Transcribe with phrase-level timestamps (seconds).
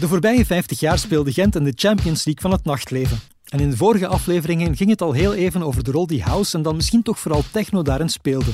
[0.00, 3.18] De voorbije 50 jaar speelde Gent in de Champions League van het nachtleven.
[3.44, 6.56] En in de vorige afleveringen ging het al heel even over de rol die house
[6.56, 8.50] en dan misschien toch vooral techno daarin speelde.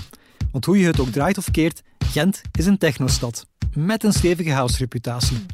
[0.52, 3.46] Want hoe je het ook draait of keert, Gent is een technostad.
[3.74, 5.46] Met een stevige house-reputatie.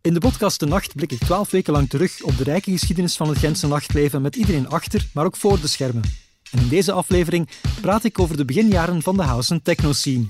[0.00, 3.16] In de podcast De Nacht blik ik twaalf weken lang terug op de rijke geschiedenis
[3.16, 6.02] van het Gentse nachtleven met iedereen achter, maar ook voor de schermen.
[6.50, 7.48] En in deze aflevering
[7.80, 10.26] praat ik over de beginjaren van de house- en techno-scene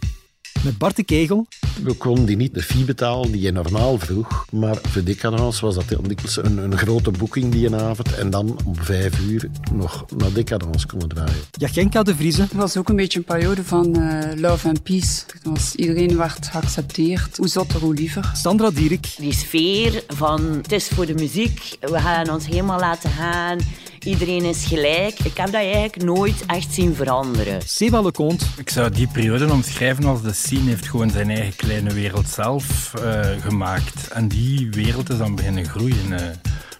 [0.64, 1.46] met Bart de Kegel.
[1.82, 4.46] We konden die niet de fee betalen die je normaal vroeg.
[4.50, 8.14] Maar voor Decadence was dat dikwijls een, een grote boeking die een avond.
[8.14, 11.34] En dan om vijf uur nog naar Decadence konden draaien.
[11.50, 12.42] Jachenka de Vriezen.
[12.42, 15.22] Het was ook een beetje een periode van uh, love and peace.
[15.42, 17.36] Was, iedereen werd geaccepteerd.
[17.36, 18.30] Hoe zotter, hoe liever.
[18.34, 19.14] Sandra Dierik.
[19.18, 21.76] Die sfeer van het is voor de muziek.
[21.80, 23.58] We gaan ons helemaal laten gaan.
[24.06, 25.18] Iedereen is gelijk.
[25.18, 27.60] Ik heb dat eigenlijk nooit echt zien veranderen.
[27.64, 28.44] Seba Leconte.
[28.58, 32.92] Ik zou die periode omschrijven als de scene heeft gewoon zijn eigen kleine wereld zelf
[32.98, 34.08] uh, gemaakt.
[34.08, 36.10] En die wereld is dan beginnen groeien.
[36.10, 36.18] Uh,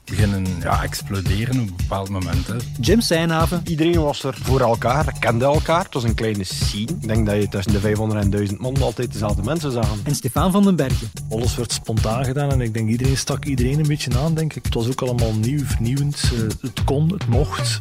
[0.07, 2.47] beginnen ja, exploderen op een bepaald moment.
[2.47, 2.55] Hè.
[2.81, 3.61] Jim Seinhaven.
[3.65, 5.85] Iedereen was er voor elkaar, kende elkaar.
[5.85, 6.91] Het was een kleine scene.
[7.01, 9.97] Ik denk dat je tussen de 500 en 1000 man altijd dezelfde mensen zag.
[10.05, 11.11] En Stefan van den Bergen.
[11.31, 14.65] Alles werd spontaan gedaan en ik denk iedereen stak iedereen een beetje aan, denk ik.
[14.65, 16.31] Het was ook allemaal nieuw, vernieuwend.
[16.35, 17.81] Uh, het kon, het mocht.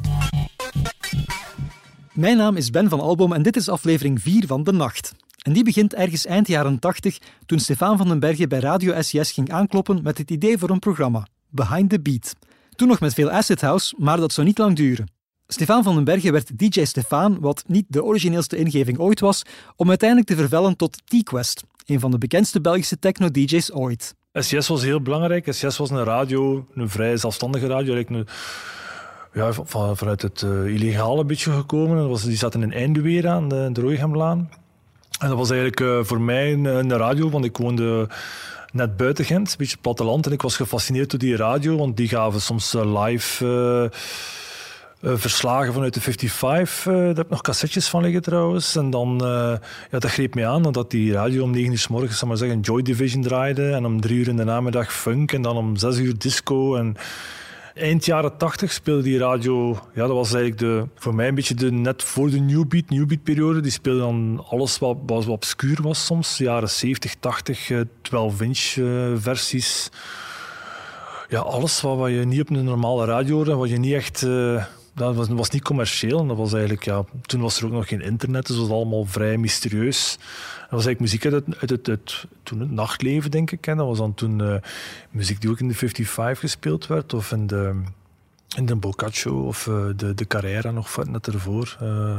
[2.13, 5.13] Mijn naam is Ben van Albom en dit is aflevering 4 van De Nacht.
[5.41, 9.31] En die begint ergens eind jaren 80 toen Stefan van den Bergen bij Radio SES
[9.31, 12.33] ging aankloppen met het idee voor een programma, Behind the Beat.
[12.75, 15.07] Toen nog met veel acid house, maar dat zou niet lang duren.
[15.47, 19.41] Stefan van den Bergen werd DJ Stefan, wat niet de origineelste ingeving ooit was,
[19.75, 24.15] om uiteindelijk te vervellen tot T-Quest, een van de bekendste Belgische techno-DJ's ooit.
[24.33, 25.53] SES was heel belangrijk.
[25.53, 28.27] SES was een radio, een vrij zelfstandige radio, een
[29.33, 32.21] ja, van, vanuit het uh, illegale beetje gekomen.
[32.21, 34.45] Die zat in een Eindeweer aan de, de.
[35.19, 38.07] En dat was eigenlijk uh, voor mij een, radio, want ik woonde
[38.71, 40.25] net buiten Gent, een beetje platteland.
[40.25, 43.91] En ik was gefascineerd door die radio, want die gaven soms uh, live
[45.01, 46.83] verslagen vanuit de 55.
[46.83, 48.75] daar heb ik nog cassettes van liggen trouwens.
[48.75, 49.17] En dan,
[49.91, 52.59] ja, dat greep me aan, omdat die radio om 9 uur s morgens, maar zeggen,
[52.59, 53.71] Joy Division draaide.
[53.71, 55.31] En om 3 uur in de namiddag funk.
[55.33, 56.75] En dan om 6 uur disco.
[56.75, 56.95] En
[57.75, 61.53] Eind jaren 80 speelde die radio, ja, dat was eigenlijk de, voor mij een beetje
[61.53, 63.59] de, net voor de New Beat, New Beat periode.
[63.59, 69.13] Die speelde dan alles wat, wat, wat obscuur was soms, jaren 70, 80, 12-inch uh,
[69.15, 69.89] versies.
[71.29, 74.21] Ja, alles wat, je niet op een normale radio hoorde, wat je niet echt...
[74.21, 76.27] Uh, dat was, was niet commercieel.
[76.27, 79.37] Dat was eigenlijk, ja, toen was er ook nog geen internet, dus was allemaal vrij
[79.37, 80.17] mysterieus.
[80.59, 83.65] Dat was eigenlijk muziek uit het, uit het, toen het nachtleven, denk ik.
[83.65, 83.75] Hè.
[83.75, 84.55] Dat was dan toen uh,
[85.11, 87.81] muziek die ook in de 55 gespeeld werd, of in de,
[88.57, 91.77] in de Boccaccio, of uh, de, de Carrera nog net ervoor.
[91.81, 92.17] Uh,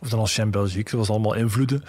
[0.00, 1.82] of dan Ancien Belgique, dat was allemaal invloeden.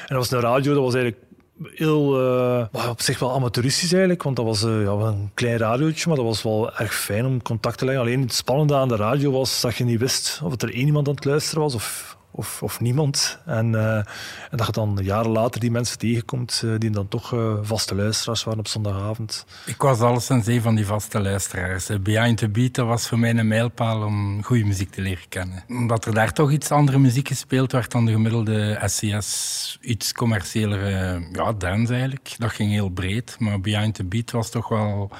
[0.00, 1.23] En dat was een radio, dat was eigenlijk
[1.58, 6.16] uh, op zich wel amateuristisch eigenlijk, want dat was uh, ja, een klein radiootje, maar
[6.16, 8.02] dat was wel erg fijn om contact te leggen.
[8.02, 11.08] Alleen het spannende aan de radio was dat je niet wist of er één iemand
[11.08, 13.38] aan het luisteren was of, of, of niemand.
[13.46, 14.06] En, uh, en
[14.50, 18.68] dat je dan jaren later die mensen tegenkomt die dan toch vaste luisteraars waren op
[18.68, 19.46] zondagavond.
[19.66, 21.88] Ik was alleszins een van die vaste luisteraars.
[22.02, 25.64] Behind the Beat dat was voor mij een mijlpaal om goede muziek te leren kennen.
[25.68, 31.22] Omdat er daar toch iets andere muziek gespeeld werd dan de gemiddelde SCS, iets commerciëlere
[31.32, 32.34] ja, dance eigenlijk.
[32.38, 35.10] Dat ging heel breed, maar Behind the Beat was toch wel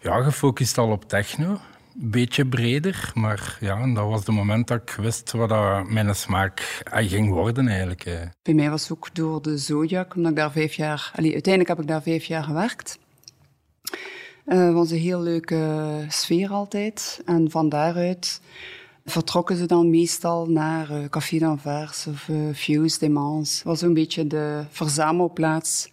[0.00, 1.60] ja, gefocust al op techno
[1.98, 3.10] beetje breder.
[3.14, 7.68] Maar ja, dat was het moment dat ik wist wat dat mijn smaak ging worden
[7.68, 8.30] eigenlijk.
[8.42, 11.10] Bij mij was het ook door de Zodiac, omdat ik daar vijf jaar...
[11.14, 12.98] Uiteindelijk heb ik daar vijf jaar gewerkt.
[14.44, 17.20] Het uh, was een heel leuke sfeer altijd.
[17.24, 18.40] En van daaruit
[19.04, 23.62] vertrokken ze dan meestal naar Café d'Anvers of uh, Fuse Demans.
[23.62, 25.90] Was een beetje de verzamelplaats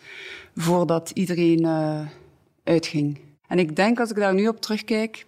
[0.56, 1.68] voordat iedereen
[2.64, 3.20] uitging.
[3.48, 5.26] En ik denk, als ik daar nu op terugkijk,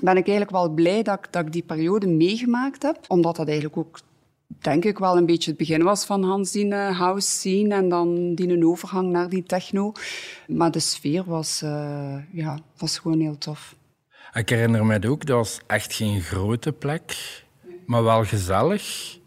[0.00, 2.98] ben ik eigenlijk wel blij dat ik, dat die periode meegemaakt heb.
[3.08, 3.98] Omdat dat eigenlijk ook,
[4.46, 7.88] denk ik, wel een beetje het begin was van Hans die uh, house scene en
[7.88, 9.92] dan die een overgang naar die techno.
[10.46, 13.74] Maar de sfeer was, uh, ja, was gewoon heel tof.
[14.32, 17.16] Ik herinner me ook, dat was echt geen grote plek,
[17.86, 19.18] maar wel gezellig.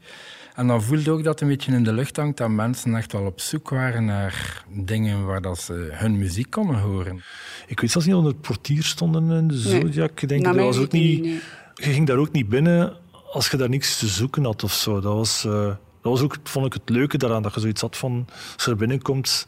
[0.57, 3.11] En dan voelde ook dat het een beetje in de lucht hangt dat mensen echt
[3.11, 7.23] wel op zoek waren naar dingen waar dat ze hun muziek konden horen.
[7.67, 10.21] Ik weet zelfs niet of er portier stonden in de Zodiac.
[10.21, 11.39] Ik denk, dat was ook niet, nee.
[11.73, 12.97] Je ging daar ook niet binnen
[13.31, 14.99] als je daar niks te zoeken had of zo.
[14.99, 17.97] Dat was, uh, dat was ook, vond ik, het leuke daaraan, dat je zoiets had
[17.97, 18.25] van,
[18.55, 19.47] als je er binnenkomt...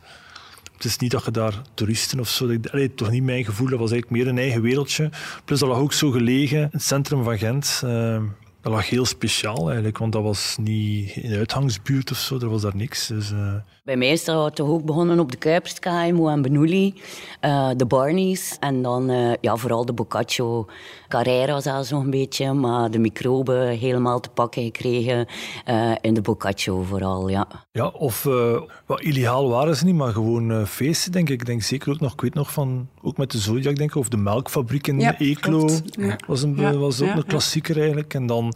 [0.73, 2.57] Het is niet dat je daar toeristen of zo...
[2.71, 5.09] Allee, toch niet mijn gevoel, dat was eigenlijk meer een eigen wereldje.
[5.45, 7.81] Plus dat lag ook zo gelegen, in het centrum van Gent...
[7.85, 8.21] Uh,
[8.61, 12.49] dat lag heel speciaal eigenlijk, want dat was niet in de uitgangsbuurt of zo, er
[12.49, 13.07] was daar niks.
[13.07, 13.53] Dus, uh...
[13.83, 18.57] Bij mij is dat toch ook begonnen op de Kuiperskaai, Mo en uh, de Barneys
[18.59, 20.65] en dan uh, ja, vooral de Boccaccio
[21.07, 25.27] Carrera zelfs nog een beetje, maar de microben helemaal te pakken gekregen
[26.01, 27.47] in de Boccaccio vooral, ja.
[27.71, 28.23] Ja, of
[28.85, 31.39] wat illegaal waren ze niet, maar gewoon feesten denk ik.
[31.39, 33.95] Ik denk zeker ook nog, ik weet nog van, ook met de Zodiac denk ik,
[33.95, 36.15] of de melkfabriek in ja, Eeklo, ja.
[36.27, 38.13] was, een, was ook een klassieker eigenlijk.
[38.13, 38.48] En dan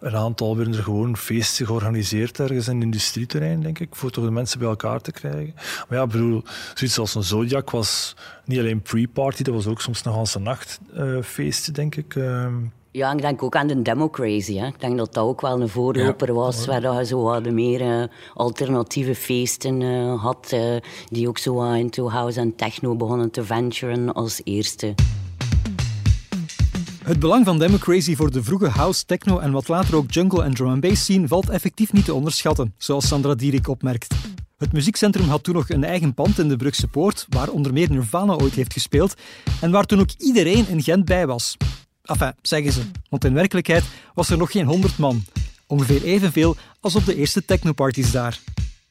[0.00, 4.24] een aantal werden er gewoon feesten georganiseerd ergens in het industrieterrein, denk ik, voor toch
[4.24, 5.54] de mensen bij elkaar te krijgen.
[5.88, 6.42] Maar ja, ik bedoel,
[6.74, 10.42] zoiets als een Zodiac was niet alleen pre-party, dat was ook soms nog als een
[10.42, 12.14] nachtfeesten, uh, denk ik.
[12.14, 12.46] Uh,
[12.90, 14.56] ja, ik denk ook aan de Democracy.
[14.56, 14.66] Hè.
[14.66, 18.04] Ik denk dat dat ook wel een voorloper was, waar je zo wat meer uh,
[18.34, 20.76] alternatieve feesten uh, had, uh,
[21.08, 24.94] die ook zo into house en techno begonnen te venturen als eerste.
[27.02, 30.54] Het belang van Democracy voor de vroege house, techno en wat later ook jungle en
[30.54, 34.14] drum and bass scene valt effectief niet te onderschatten, zoals Sandra Dierik opmerkt.
[34.58, 37.90] Het muziekcentrum had toen nog een eigen pand in de Brugse Poort, waar onder meer
[37.90, 39.14] Nirvana ooit heeft gespeeld
[39.60, 41.56] en waar toen ook iedereen in Gent bij was.
[42.02, 43.84] Enfin, zeggen ze, want in werkelijkheid
[44.14, 45.24] was er nog geen honderd man.
[45.66, 48.40] Ongeveer evenveel als op de eerste technoparties daar.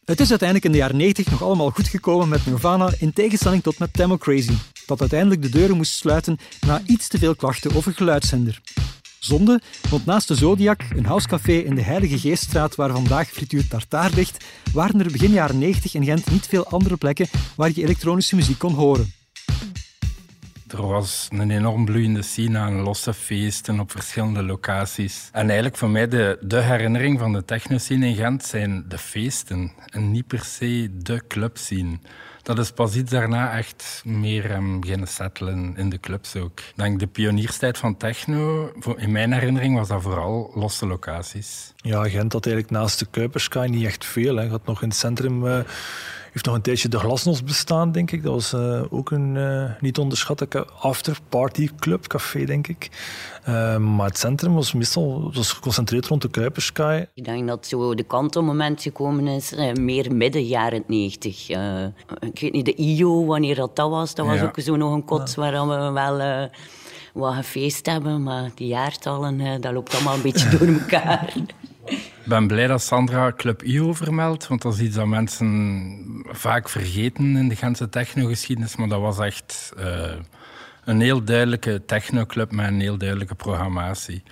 [0.06, 3.64] Het is uiteindelijk in de jaren 90 nog allemaal goed gekomen met Nirvana in tegenstelling
[3.64, 4.54] tot met Democracy,
[4.86, 8.62] dat uiteindelijk de deuren moest sluiten na iets te veel klachten over geluidshinder.
[9.20, 14.12] Zonde, want naast de Zodiac, een housecafé in de Heilige Geeststraat waar vandaag frituur tartaar
[14.16, 18.36] ligt, waren er begin jaren 90 in Gent niet veel andere plekken waar je elektronische
[18.36, 19.14] muziek kon horen.
[20.68, 25.30] Er was een enorm bloeiende scene aan losse feesten op verschillende locaties.
[25.32, 29.72] En eigenlijk voor mij de, de herinnering van de techno-scene in Gent zijn de feesten.
[29.90, 32.00] En niet per se de clubscene.
[32.44, 36.60] Dat is pas iets daarna echt meer um, beginnen settelen in de clubs ook.
[36.76, 41.74] Denk de pionierstijd van techno, in mijn herinnering was dat vooral losse locaties.
[41.76, 44.36] Ja, Gent had eigenlijk naast de Kuipersky niet echt veel.
[44.36, 44.48] Hè.
[44.48, 45.46] had nog in het centrum...
[45.46, 45.60] Uh
[46.32, 48.24] heeft nog een tijdje de Glasnos bestaan, denk ik.
[48.24, 52.90] Dat was uh, ook een uh, niet onderschatte afterparty club, café, denk ik.
[53.50, 57.06] Uh, maar het centrum was meestal was geconcentreerd rond de Kuiperskaai.
[57.14, 61.50] Ik denk dat zo de kantelmoment gekomen is, meer midden jaren 90.
[62.20, 64.44] ik weet niet, de IO, wanneer dat, dat was, dat was ja.
[64.44, 65.42] ook zo nog een kot ja.
[65.42, 66.50] waar we wel
[67.14, 68.24] wat gefeest hebben.
[68.24, 71.34] Maar die jaartallen, dat loopt allemaal een beetje door elkaar.
[72.24, 77.36] Ben blij dat Sandra Club IO vermeldt, want dat is iets dat mensen vaak vergeten
[77.36, 78.76] in de Gentse technogeschiedenis.
[78.76, 80.12] Maar dat was echt uh,
[80.86, 84.24] een heel duidelijke technoclub met een heel duidelijke programmatie.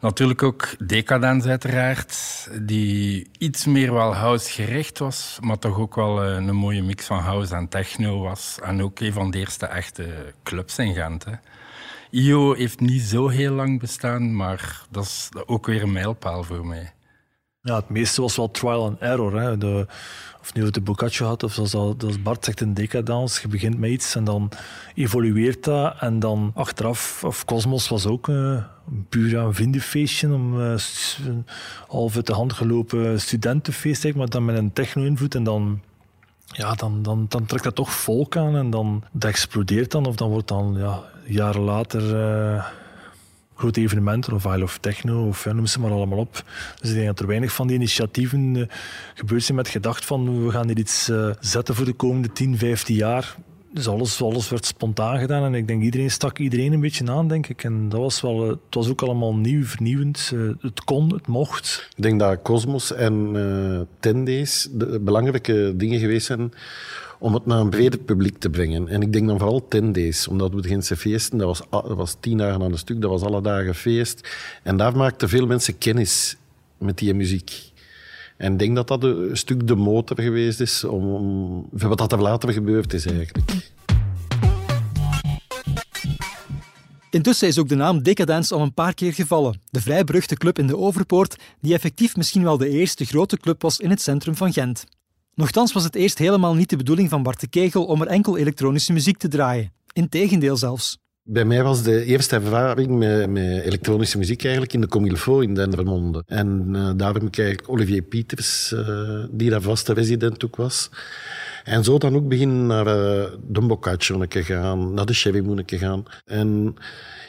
[0.00, 6.24] Natuurlijk ook Decadence uiteraard, die iets meer wel house gericht was, maar toch ook wel
[6.24, 8.58] eh, een mooie mix van house en techno was.
[8.62, 11.24] En ook een van de eerste echte clubs in Gent.
[12.10, 16.66] IO heeft niet zo heel lang bestaan, maar dat is ook weer een mijlpaal voor
[16.66, 16.92] mij.
[17.68, 19.40] Ja, het meeste was wel trial and error.
[19.40, 19.58] Hè.
[19.58, 19.86] De,
[20.40, 23.40] of nu het de Boccaccio had, of zoals Bart zegt, een decadans.
[23.40, 24.50] Je begint met iets en dan
[24.94, 25.94] evolueert dat.
[26.00, 28.62] En dan achteraf, of Cosmos was ook uh,
[29.08, 30.32] puur een vriendenfeestje.
[30.32, 30.74] Om uh,
[31.88, 35.34] half uit de hand gelopen studentenfeest, maar dan met een techno-invloed.
[35.34, 35.80] En dan
[36.44, 40.06] ja, dan, dan, dan trekt dat toch volk aan en dan dat explodeert dan.
[40.06, 42.64] Of dan wordt dan ja, jaren later uh,
[43.58, 46.44] grote evenementen of Isle of Techno of ja, noem ze maar allemaal op.
[46.80, 48.64] Dus ik denk dat er weinig van die initiatieven uh,
[49.14, 52.58] gebeurd zijn met gedacht van we gaan hier iets uh, zetten voor de komende 10,
[52.58, 53.36] 15 jaar.
[53.72, 57.28] Dus alles, alles werd spontaan gedaan en ik denk iedereen stak iedereen een beetje aan,
[57.28, 57.64] denk ik.
[57.64, 60.32] En dat was wel, het was ook allemaal nieuw, vernieuwend.
[60.60, 61.88] Het kon, het mocht.
[61.96, 66.52] Ik denk dat Cosmos en uh, Tendays de belangrijke dingen geweest zijn
[67.18, 68.88] om het naar een breder publiek te brengen.
[68.88, 72.16] En ik denk dan vooral ten days, omdat we de feesten, dat was, dat was
[72.20, 74.28] tien dagen aan een stuk, dat was alle dagen feest.
[74.62, 76.36] En daar maakten veel mensen kennis
[76.78, 77.72] met die muziek.
[78.36, 82.22] En ik denk dat dat een stuk de motor geweest is om, om wat er
[82.22, 83.50] later gebeurd is eigenlijk.
[87.10, 89.60] Intussen is ook de naam Decadence al een paar keer gevallen.
[89.70, 93.62] De vrij beruchte club in de Overpoort, die effectief misschien wel de eerste grote club
[93.62, 94.84] was in het centrum van Gent.
[95.38, 98.36] Nochtans was het eerst helemaal niet de bedoeling van Bart de Kegel om er enkel
[98.36, 99.72] elektronische muziek te draaien.
[99.92, 100.98] Integendeel zelfs.
[101.22, 106.22] Bij mij was de eerste ervaring met, elektronische muziek eigenlijk in de Comilfo in Dendermonde.
[106.26, 110.90] En uh, daar heb ik Olivier Pieters, uh, die daar vaste resident ook was.
[111.64, 116.04] En zo dan ook beginnen naar uh, de Boccaccio gaan, naar de Chevy gaan.
[116.24, 116.74] En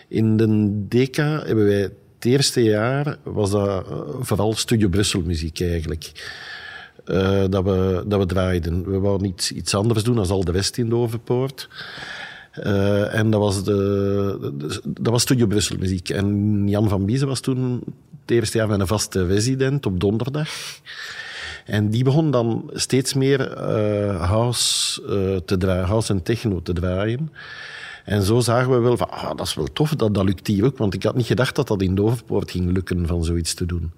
[0.07, 3.85] in de Deca hebben wij het eerste jaar, was dat
[4.19, 6.11] vooral Studio Brussel muziek eigenlijk.
[7.09, 8.91] Uh, dat, we, dat we draaiden.
[8.91, 11.67] We wouden iets, iets anders doen dan al de rest in de.
[12.63, 16.09] Uh, en dat was, de, dat was Studio Brussel Muziek.
[16.09, 17.81] En Jan van Biezen was toen
[18.21, 20.49] het eerste jaar met een vaste resident op donderdag.
[21.65, 25.01] En die begon dan steeds meer uh, house,
[25.45, 27.31] te draaien, house en techno te draaien.
[28.05, 30.65] En zo zagen we wel van, ah, dat is wel tof, dat, dat lukt hier
[30.65, 30.77] ook.
[30.77, 33.91] Want ik had niet gedacht dat dat in Doverpoort ging lukken van zoiets te doen.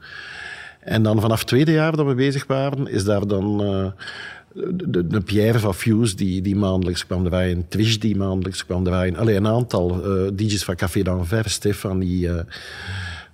[0.82, 3.86] En dan vanaf het tweede jaar dat we bezig waren, is daar dan uh,
[4.86, 9.16] de, de, Pierre van Fuse die, die maandelijks kwam draaien, Twitch die maandelijks kwam draaien.
[9.16, 12.28] Alleen een aantal uh, DJ's van Café d'Anvers, Stefan die...
[12.28, 12.40] Uh,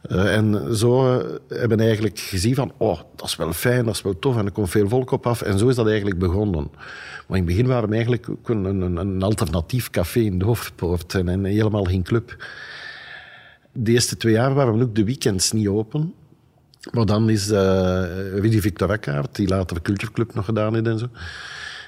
[0.10, 4.20] en zo hebben we eigenlijk gezien van, oh, dat is wel fijn, dat is wel
[4.20, 5.42] tof en er komt veel volk op af.
[5.42, 6.70] En zo is dat eigenlijk begonnen.
[7.28, 11.14] Maar in het begin waren we eigenlijk een, een, een alternatief café in de Hoofdpoort
[11.14, 12.46] en, en, helemaal geen club.
[13.72, 16.14] De eerste twee jaar waren we ook de weekends niet open.
[16.92, 18.04] Maar dan is uh,
[18.34, 21.10] Rudy Victor Akkaert, die later Culture Club nog gedaan heeft en zo,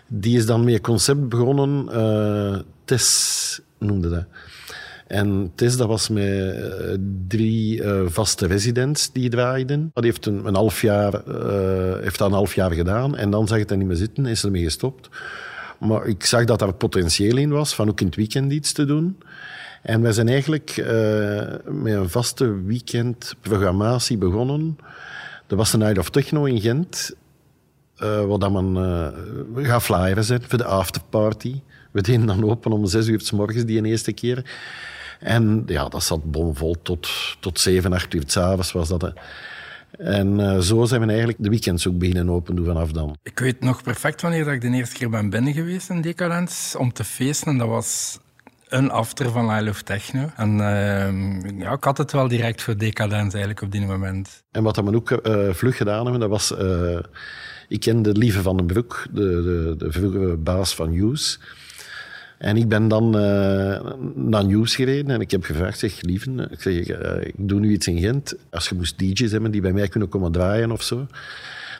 [0.07, 4.25] die is dan met concept begonnen, uh, TES noemde dat.
[5.07, 9.91] En Tess, dat was met uh, drie vaste residents die draaiden.
[9.93, 11.11] Dat heeft een, een half jaar,
[12.01, 13.15] heeft dat een half jaar gedaan.
[13.15, 15.09] En dan zag het er niet meer zitten, is ermee gestopt.
[15.79, 18.85] Maar ik zag dat daar potentieel in was, van ook in het weekend iets te
[18.85, 19.17] doen.
[19.81, 20.75] En wij zijn eigenlijk
[21.65, 24.77] met een vaste weekendprogrammatie begonnen.
[25.47, 27.15] Er was een Night of Techno in Gent.
[28.03, 28.83] Uh, waar dan men
[29.55, 31.61] uh, gaat flyeren voor de afterparty.
[31.91, 34.51] We deden dan open om zes uur s morgens die eerste keer.
[35.19, 37.09] En ja, dat zat bomvol tot,
[37.39, 39.13] tot 7, 8 uur s'avonds was dat.
[39.97, 43.17] En zo zijn we eigenlijk de weekends ook beginnen open doen vanaf dan.
[43.23, 46.77] Ik weet nog perfect wanneer dat ik de eerste keer ben binnen geweest in Decadence
[46.77, 47.57] om te feesten.
[47.57, 48.19] Dat was
[48.69, 50.29] een after van I Love Techno.
[50.35, 54.43] En uh, ja, ik had het wel direct voor Decadence eigenlijk op die moment.
[54.51, 56.51] En wat we ook uh, vlug gedaan hebben, dat was...
[56.61, 56.99] Uh,
[57.67, 61.39] ik kende Lieve van den Broek, de, de, de baas van Hughes.
[62.37, 63.79] En ik ben dan uh,
[64.15, 66.73] naar Nieuws gereden en ik heb gevraagd, zeg, lieve, ik, zeg,
[67.25, 68.35] ik doe nu iets in Gent.
[68.49, 71.07] Als je moest DJ's hebben die bij mij kunnen komen draaien of zo,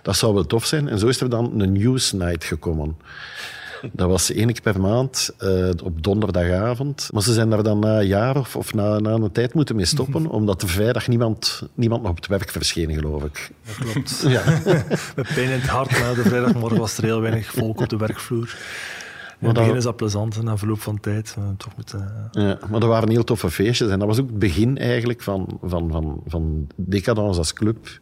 [0.02, 0.88] dat zou wel tof zijn.
[0.88, 2.98] En zo is er dan een News Night gekomen.
[3.92, 7.10] Dat was één keer per maand uh, op donderdagavond.
[7.14, 9.76] Maar ze zijn daar dan na een jaar of, of na, na, een tijd moeten
[9.76, 13.52] mee stoppen, omdat de vrijdag niemand, niemand nog op het werk verscheen, geloof ik.
[13.66, 14.22] Dat klopt.
[14.30, 14.44] Ja.
[15.16, 17.98] Met pijn in het hart, na de vrijdagmorgen was er heel weinig volk op de
[17.98, 18.56] werkvloer.
[19.40, 21.38] In het begin is dat plezant, na verloop van tijd.
[21.58, 22.02] Toch met, uh...
[22.32, 23.90] ja, maar er waren heel toffe feestjes.
[23.90, 28.00] En dat was ook het begin eigenlijk van, van, van, van Decadence als club.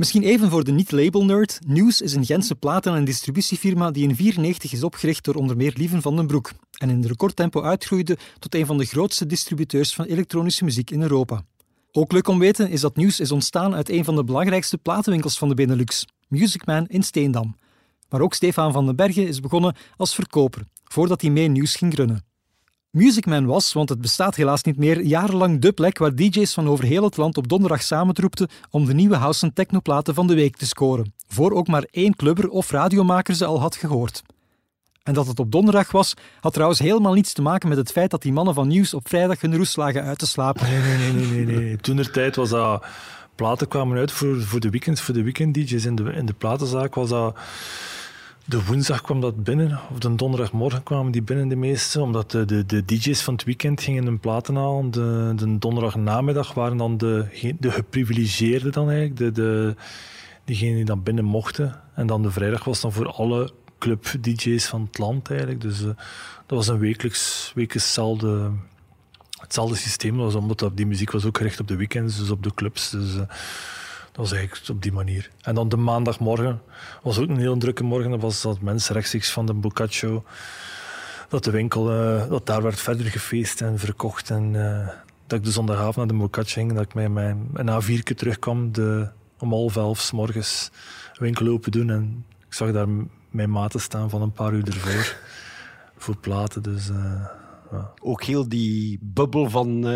[0.00, 1.58] Misschien even voor de niet-label-nerd.
[1.66, 5.72] News is een Gentse platen- en distributiefirma die in 1994 is opgericht door onder meer
[5.76, 10.04] Lieven van den Broek en in recordtempo uitgroeide tot een van de grootste distributeurs van
[10.04, 11.42] elektronische muziek in Europa.
[11.92, 15.38] Ook leuk om weten is dat News is ontstaan uit een van de belangrijkste platenwinkels
[15.38, 17.56] van de Benelux, Musicman in Steendam.
[18.08, 21.94] Maar ook Stefan van den Bergen is begonnen als verkoper, voordat hij mee nieuws ging
[21.94, 22.29] runnen.
[22.90, 26.84] Musicman was, want het bestaat helaas niet meer, jarenlang de plek waar DJ's van over
[26.84, 30.56] heel het land op donderdag samentroepten om de nieuwe house- en technoplaten van de week
[30.56, 34.22] te scoren, voor ook maar één clubber of radiomaker ze al had gehoord.
[35.02, 38.10] En dat het op donderdag was, had trouwens helemaal niets te maken met het feit
[38.10, 40.70] dat die mannen van nieuws op vrijdag hun roes lagen uit te slapen.
[40.70, 41.56] Nee, nee, nee, nee.
[41.56, 41.76] nee.
[41.80, 42.84] Toen er tijd was dat
[43.34, 45.84] platen kwamen uit voor, voor de weekends, voor de weekend DJ's.
[45.84, 47.38] In de, in de platenzaak was dat
[48.50, 52.44] de woensdag kwam dat binnen, of de donderdagmorgen kwamen die binnen de meeste, omdat de,
[52.44, 54.90] de, de DJ's van het weekend gingen hun platen halen.
[54.90, 57.26] De, de donderdagnamiddag waren dan de,
[57.58, 59.74] de geprivilegeerden dan eigenlijk, de, de,
[60.44, 61.80] diegenen die dan binnen mochten.
[61.94, 65.60] En dan de vrijdag was dan voor alle club-DJ's van het land eigenlijk.
[65.60, 65.86] Dus uh,
[66.46, 68.50] dat was een wekelijks, wekelijks hetzelfde,
[69.40, 70.16] hetzelfde systeem.
[70.16, 72.90] Dat was omdat die muziek was ook gericht op de weekends, dus op de clubs.
[72.90, 73.20] Dus, uh,
[74.20, 75.30] dat was eigenlijk op die manier.
[75.42, 76.62] En dan de maandagmorgen
[77.02, 78.10] was ook een heel drukke morgen.
[78.10, 80.24] Dat was dat mensen rechtstreeks van de Boccaccio,
[81.28, 84.30] dat de winkel, uh, dat daar werd verder gefeest en verkocht.
[84.30, 84.88] En uh,
[85.26, 88.72] dat ik de zondagavond naar de Boccaccio ging, dat ik met mijn een A4 terugkwam,
[88.72, 89.08] de,
[89.38, 90.70] om half elf s morgens
[91.18, 91.90] winkel open doen.
[91.90, 92.88] En ik zag daar
[93.30, 95.16] mijn maten staan van een paar uur ervoor,
[95.96, 96.62] voor platen.
[96.62, 97.24] Dus, uh,
[97.70, 97.90] ja.
[98.00, 99.86] Ook heel die bubbel van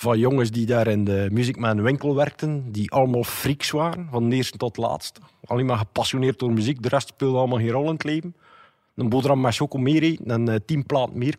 [0.00, 4.36] van jongens die daar in de Musicman winkel werkten, die allemaal freaks waren, van de
[4.36, 5.20] eerste tot laatste.
[5.44, 8.36] Alleen maar gepassioneerd door muziek, de rest speelde allemaal geen rol in het leven.
[8.94, 11.36] Een boterham met choco meer een uh, tien plaat meer.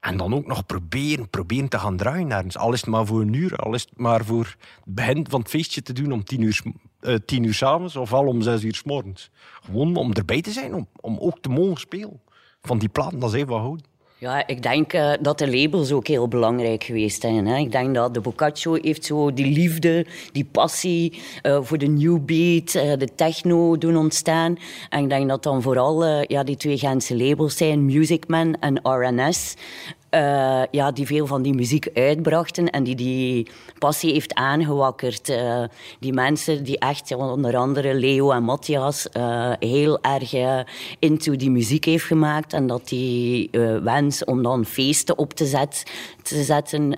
[0.00, 2.56] En dan ook nog proberen, proberen te gaan draaien ergens.
[2.56, 5.40] Al is het maar voor een uur, al is het maar voor het begin van
[5.40, 6.62] het feestje te doen om tien uur,
[7.00, 9.30] uh, tien uur s'avonds of al om zes uur s morgens.
[9.64, 12.20] Gewoon om erbij te zijn, om, om ook te mogen spelen.
[12.60, 13.82] Van die platen, dat is even wat goed.
[14.18, 17.46] Ja, ik denk uh, dat de labels ook heel belangrijk geweest zijn.
[17.46, 17.56] Hè.
[17.56, 22.18] Ik denk dat de Boccaccio heeft zo die liefde, die passie uh, voor de new
[22.24, 24.58] beat, uh, de techno doen ontstaan.
[24.88, 29.54] En ik denk dat dan vooral ja, die twee Gentse labels zijn, Musicman en RNS.
[30.10, 33.46] Uh, ja, die veel van die muziek uitbrachten en die die
[33.78, 35.28] passie heeft aangewakkerd.
[35.28, 35.64] Uh,
[36.00, 40.64] die mensen die echt, onder andere Leo en Matthias, uh, heel erg
[40.98, 42.52] into die muziek heeft gemaakt.
[42.52, 43.50] En dat die
[43.82, 45.68] wens om dan feesten op te,
[46.22, 46.96] te zetten,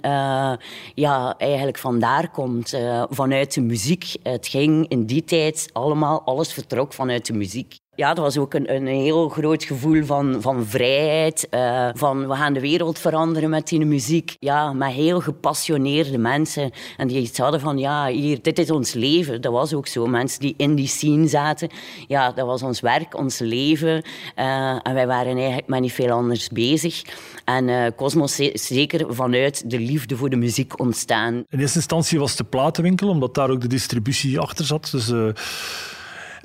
[0.95, 2.77] ja, eigenlijk vandaar komt.
[3.11, 4.17] vanuit de muziek.
[4.23, 8.55] Het ging in die tijd allemaal, alles vertrok vanuit de muziek ja, dat was ook
[8.55, 11.47] een, een heel groot gevoel van, van vrijheid.
[11.51, 14.37] Uh, van we gaan de wereld veranderen met die muziek.
[14.39, 16.71] Ja, met heel gepassioneerde mensen.
[16.97, 19.41] En die iets hadden van, ja, hier, dit is ons leven.
[19.41, 20.07] Dat was ook zo.
[20.07, 21.69] Mensen die in die scene zaten.
[22.07, 24.03] Ja, dat was ons werk, ons leven.
[24.37, 27.03] Uh, en wij waren eigenlijk met niet veel anders bezig.
[27.45, 31.35] En uh, Cosmos is zeker vanuit de liefde voor de muziek ontstaan.
[31.49, 34.89] In eerste instantie was de platenwinkel, omdat daar ook de distributie achter zat.
[34.93, 35.13] Dus...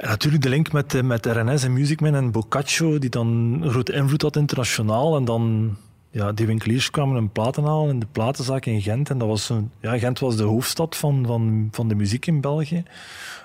[0.03, 3.27] En natuurlijk de link met, met RNS en Musicman en Boccaccio, die dan
[3.62, 5.15] een grote invloed had internationaal.
[5.15, 5.75] En dan,
[6.10, 9.10] ja, die winkeliers kwamen een platen halen in de platenzaak in Gent.
[9.10, 12.41] En dat was een, ja, Gent was de hoofdstad van, van, van de muziek in
[12.41, 12.83] België.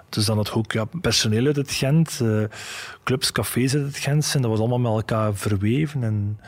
[0.09, 2.45] Dus dan had ook ja, personeel uit het Gent, uh,
[3.05, 4.33] clubs, cafés uit het Gent.
[4.35, 6.03] En dat was allemaal met elkaar verweven.
[6.03, 6.39] En een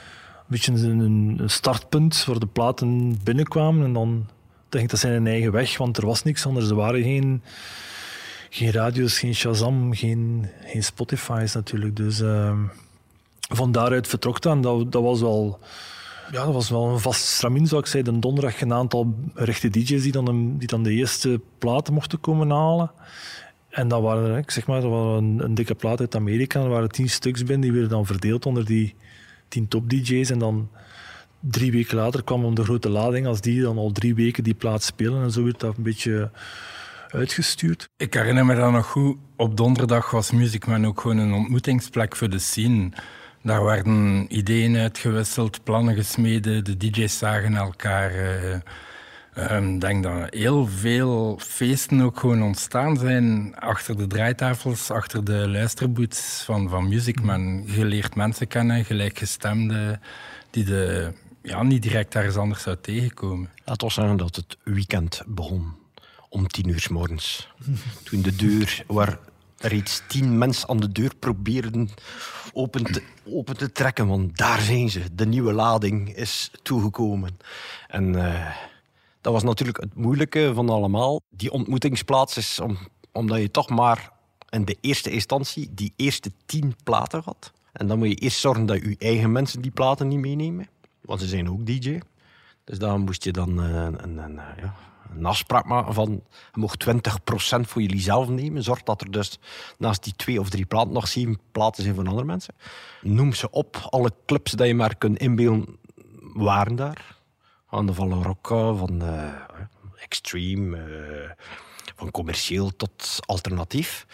[0.46, 3.84] beetje een, een startpunt waar de platen binnenkwamen.
[3.84, 4.26] En dan
[4.68, 6.68] denk ik dat zijn een eigen weg, want er was niks anders.
[6.68, 7.42] Er waren geen
[8.50, 11.96] geen radio's, geen Shazam, geen, geen Spotify's natuurlijk.
[11.96, 12.58] Dus uh,
[13.38, 14.62] van daaruit vertrok dat.
[14.62, 15.58] dat, dat was wel...
[16.32, 18.14] Ja, dat was wel een vast stramien, zou ik zeggen.
[18.14, 22.50] Een donderdag een aantal rechte DJ's die dan, die dan de eerste platen mochten komen
[22.50, 22.90] halen.
[23.70, 26.62] En dat waren, zeg maar, dat waren een, een dikke plaat uit Amerika.
[26.62, 28.94] Er waren tien stuks binnen, die werden dan verdeeld onder die
[29.48, 30.30] tien top DJ's.
[30.30, 30.68] En dan
[31.40, 34.54] drie weken later kwam om de grote lading, als die dan al drie weken die
[34.54, 35.22] plaat spelen.
[35.22, 36.30] En zo werd dat een beetje
[37.12, 37.88] uitgestuurd.
[37.96, 39.16] Ik herinner me dat nog goed.
[39.36, 42.92] Op donderdag was Musicman ook gewoon een ontmoetingsplek voor de scene.
[43.42, 48.10] Daar werden ideeën uitgewisseld, plannen gesmeden, de DJ's zagen elkaar.
[48.10, 48.60] Eh,
[49.34, 55.24] ehm, ik denk dat heel veel feesten ook gewoon ontstaan zijn achter de draaitafels, achter
[55.24, 57.62] de luisterboots van, van Musicman.
[57.66, 60.00] Je leert mensen kennen, gelijkgestemden,
[60.50, 61.12] die de,
[61.42, 63.50] ja, niet direct ergens anders zou tegenkomen.
[63.64, 65.79] Laat ons zeggen dat het weekend begon
[66.30, 67.48] om tien uur s morgens.
[68.04, 69.18] Toen de deur, waar
[69.58, 71.90] reeds tien mensen aan de deur probeerden
[72.52, 73.02] open te,
[73.56, 75.14] te trekken, want daar zijn ze.
[75.14, 77.38] De nieuwe lading is toegekomen.
[77.88, 78.50] En uh,
[79.20, 81.20] dat was natuurlijk het moeilijke van allemaal.
[81.30, 82.78] Die ontmoetingsplaats is om,
[83.12, 84.12] omdat je toch maar
[84.48, 87.52] in de eerste instantie die eerste tien platen had.
[87.72, 90.68] En dan moet je eerst zorgen dat je eigen mensen die platen niet meenemen.
[91.00, 92.00] Want ze zijn ook DJ.
[92.64, 94.74] Dus daar moest je dan een, een, ja,
[95.16, 98.62] een afspraak maken van je mag 20% voor jullie zelf nemen.
[98.62, 99.38] Zorg dat er dus
[99.78, 102.54] naast die twee of drie platen nog zeven platen zijn voor andere mensen.
[103.00, 103.76] Noem ze op.
[103.90, 105.78] Alle clubs die je maar kunt inbeelden
[106.34, 107.18] waren daar.
[107.68, 109.34] Van de Van Rocca, van uh,
[109.96, 111.30] Extreme, uh,
[111.96, 114.06] van commercieel tot alternatief.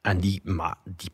[0.00, 1.10] En die, maar die,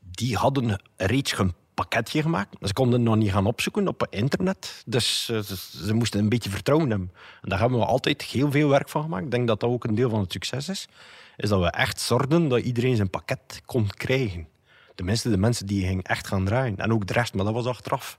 [0.00, 1.32] die hadden reeds
[1.76, 2.56] pakketje gemaakt.
[2.60, 4.82] Ze konden nog niet gaan opzoeken op internet.
[4.86, 7.12] Dus uh, ze, moesten een beetje vertrouwen hebben.
[7.42, 9.24] En daar hebben we altijd heel veel werk van gemaakt.
[9.24, 10.88] Ik denk dat dat ook een deel van het succes is.
[11.36, 14.48] Is dat we echt zorgden dat iedereen zijn pakket kon krijgen.
[14.94, 16.76] Tenminste, de mensen die gingen echt gaan draaien.
[16.76, 18.18] En ook de rest, maar dat was achteraf.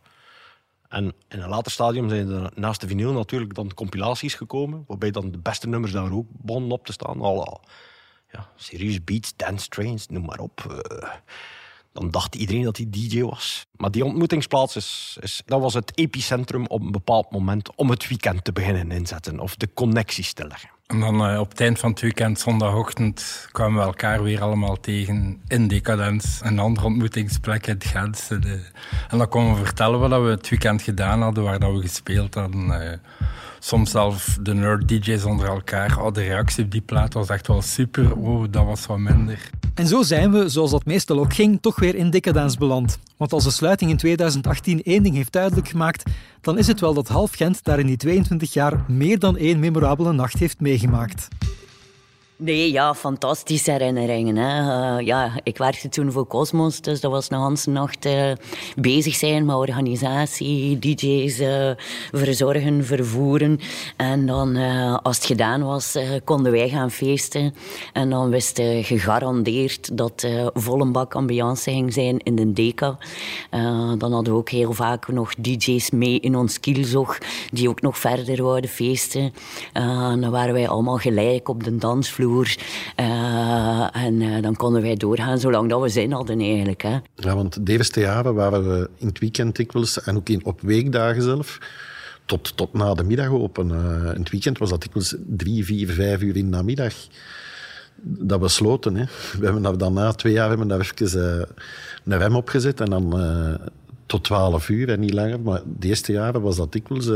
[0.88, 5.12] En in een later stadium zijn er naast de vinyl natuurlijk dan compilaties gekomen, waarbij
[5.12, 7.22] dan de beste nummers daar ook begonnen op te staan.
[7.22, 7.62] Al,
[8.32, 10.66] ja, serious beats, dance trains, noem maar op.
[10.70, 11.10] Uh,
[12.00, 13.66] dan dacht iedereen dat hij DJ was.
[13.72, 18.08] Maar die ontmoetingsplaats is, is, dat was het epicentrum op een bepaald moment om het
[18.08, 20.70] weekend te beginnen inzetten of de connecties te leggen.
[20.88, 24.80] En dan uh, op het eind van het weekend, zondagochtend, kwamen we elkaar weer allemaal
[24.80, 26.40] tegen in Decadens.
[26.44, 28.28] Een andere ontmoetingsplek in Gent.
[29.10, 32.34] En dan konden we vertellen wat we het weekend gedaan hadden, waar dat we gespeeld
[32.34, 32.68] hadden.
[32.68, 32.94] Uh,
[33.60, 36.02] soms zelf de nerd-DJ's onder elkaar.
[36.02, 38.16] Oh, de reactie op die plaat was echt wel super.
[38.16, 39.50] Oh, dat was wat minder.
[39.74, 43.00] En zo zijn we, zoals dat meestal ook ging, toch weer in Decadence beland.
[43.18, 46.10] Want als de sluiting in 2018 één ding heeft duidelijk gemaakt,
[46.42, 49.60] dan is het wel dat half Gent daar in die 22 jaar meer dan één
[49.60, 51.28] memorabele nacht heeft meegemaakt.
[52.40, 54.38] Nee, ja, fantastische herinneringen.
[54.38, 58.32] Uh, ja, ik werkte toen voor Cosmos, dus dat was een hele nacht uh,
[58.76, 61.72] bezig zijn met organisatie, DJ's uh,
[62.12, 63.60] verzorgen, vervoeren.
[63.96, 64.56] En dan,
[65.02, 67.54] als het gedaan was, konden wij gaan feesten.
[67.94, 72.98] En dan wisten gegarandeerd dat volle bak ambiance ging zijn in de Deca.
[73.98, 77.18] dan hadden we ook heel vaak nog DJ's mee in ons kielzog,
[77.52, 79.34] die ook nog verder wouden feesten.
[80.20, 82.26] dan waren wij allemaal gelijk op de dansvloer
[83.00, 86.82] uh, en uh, dan konden wij doorgaan zolang dat we zin hadden eigenlijk.
[86.82, 86.98] Hè.
[87.16, 91.22] Ja, want Davis Theater waren we in het weekend dikwijls en ook in, op weekdagen
[91.22, 91.58] zelf
[92.26, 93.70] tot, tot na de middag open.
[93.70, 96.94] Uh, in het weekend was dat dikwijls drie, vier, vijf uur in de namiddag
[98.02, 98.96] dat we sloten.
[98.96, 99.06] Hè.
[99.40, 101.46] We hebben dan na twee jaar hebben we daar even uh,
[102.06, 103.60] een rem opgezet en dan
[104.06, 105.40] tot twaalf uur en niet langer.
[105.40, 107.10] Maar de eerste jaren was dat dikwijls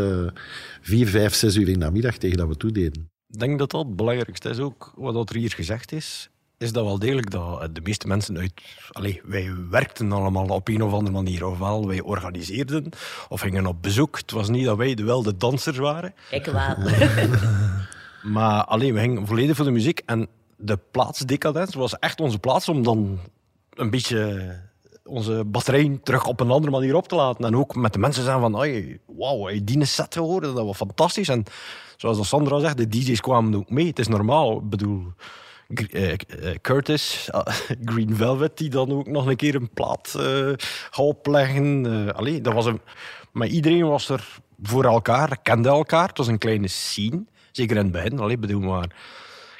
[0.81, 3.10] vier, vijf, zes uur in de namiddag tegen dat we toededen.
[3.31, 6.85] Ik denk dat dat het belangrijkste is ook, wat er hier gezegd is, is dat
[6.85, 8.51] wel degelijk dat de meeste mensen uit...
[8.91, 11.45] Allez, wij werkten allemaal op een of andere manier.
[11.45, 12.89] Ofwel, wij organiseerden
[13.29, 14.17] of gingen op bezoek.
[14.17, 16.13] Het was niet dat wij de, wel de dansers waren.
[16.31, 16.75] Ik wel.
[18.33, 20.01] maar alleen, we gingen volledig voor de muziek.
[20.05, 23.19] En de plaatsdecadens was echt onze plaats om dan
[23.73, 24.59] een beetje
[25.03, 27.45] onze batterij terug op een andere manier op te laten.
[27.45, 28.51] En ook met de mensen zijn van,
[29.17, 31.29] wauw, die set gehoord, dat was fantastisch.
[31.29, 31.45] En
[32.01, 33.87] zoals Sandra zegt, de DJ's kwamen ook mee.
[33.87, 34.57] Het is normaal.
[34.57, 35.13] Ik bedoel,
[35.67, 36.17] eh, eh,
[36.61, 37.29] Curtis,
[37.91, 40.53] Green Velvet, die dan ook nog een keer een plaat uh,
[40.95, 41.85] opleggen.
[41.85, 42.81] Uh, dat was een,
[43.31, 46.07] maar iedereen was er voor elkaar, kende elkaar.
[46.07, 48.19] Het was een kleine scene, zeker in het begin.
[48.19, 48.95] Allee, bedoel maar,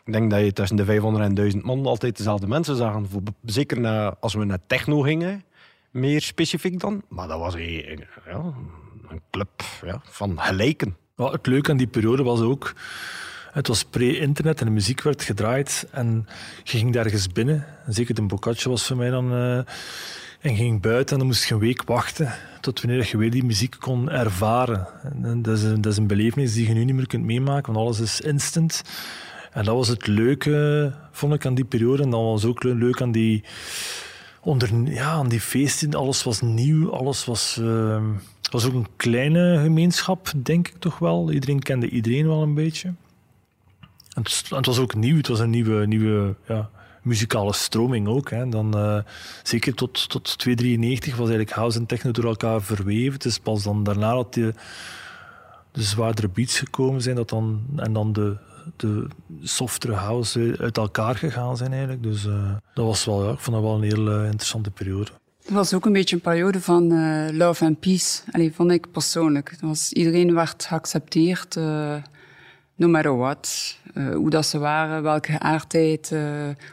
[0.06, 3.02] ik denk dat je tussen de 500 en 1000 man altijd dezelfde mensen zag.
[3.46, 5.44] Zeker na, als we naar techno gingen,
[5.92, 7.02] meer specifiek dan.
[7.10, 8.54] Maar dat was een, ja,
[9.08, 10.96] een club ja, van gelijken
[11.30, 12.74] het leuke aan die periode was ook...
[13.52, 16.28] Het was pre-internet en de muziek werd gedraaid en
[16.64, 17.66] je ging ergens binnen.
[17.88, 19.34] Zeker de Boccaccio was voor mij dan...
[19.34, 19.60] Uh,
[20.42, 23.44] en ging buiten en dan moest je een week wachten tot wanneer je weer die
[23.44, 24.88] muziek kon ervaren.
[25.24, 27.74] En dat, is een, dat is een belevenis die je nu niet meer kunt meemaken,
[27.74, 28.82] want alles is instant.
[29.52, 32.04] En dat was het leuke, vond ik, aan die periode.
[32.04, 33.44] En dat was ook leuk aan die,
[34.42, 35.94] onder, ja, aan die feesten.
[35.94, 37.60] Alles was nieuw, alles was...
[38.42, 41.32] Het was ook een kleine gemeenschap, denk ik toch wel.
[41.32, 42.94] Iedereen kende iedereen wel een beetje.
[44.14, 44.24] En
[44.56, 45.18] het, was ook nieuw.
[45.18, 46.70] Het was een nieuwe, nieuwe ja,
[47.02, 48.30] muzikale stroming ook.
[48.30, 48.50] Hè.
[48.50, 49.00] Dan, uh,
[49.44, 53.14] zeker tot, tot 293 was eigenlijk house en techno door elkaar verweven.
[53.14, 54.54] Het is pas dan daarna dat de,
[55.72, 58.38] de zwaardere beats gekomen zijn dat dan, en dan de,
[58.76, 59.08] de
[59.42, 62.04] softere house uit elkaar gegaan zijn eigenlijk.
[62.04, 65.12] Dus uh, dat was wel, ja, ik vond dat wel een heel uh, interessante periode.
[65.44, 68.22] Het was ook een beetje een periode van uh, love and peace.
[68.32, 69.50] Allee, vond ik persoonlijk.
[69.52, 71.56] Het was, iedereen werd geaccepteerd,
[72.76, 73.78] no matter what.
[73.94, 76.14] Hoe dat ze waren, welke geaardheid.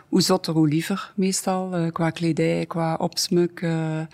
[0.08, 1.90] hoe zotter, hoe liever, meestal.
[1.92, 3.60] qua kledij, qua opsmuk.
[3.60, 4.06] je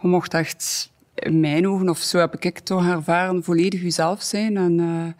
[0.00, 4.56] mocht echt, in mijn ogen, of zo heb ik het toch ervaren, volledig jezelf zijn.
[4.56, 5.14] En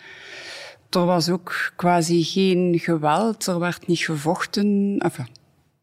[0.91, 3.47] er was ook quasi geen geweld.
[3.47, 4.97] Er werd niet gevochten.
[4.99, 5.27] Enfin,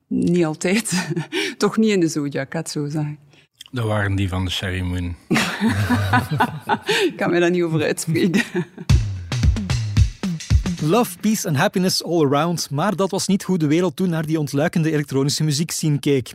[0.08, 1.10] niet altijd.
[1.58, 3.18] Toch niet in de Zodiac, het zo zeggen.
[3.72, 5.16] Dat waren die van de Sherry Moon.
[7.10, 8.44] ik kan me daar niet over uitspreken.
[10.82, 12.70] Love, peace and happiness all around.
[12.70, 16.34] Maar dat was niet hoe de wereld toen naar die ontluikende elektronische muziekscene keek.